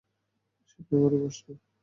[0.69, 1.47] সেটা আমারও প্রশ্ন।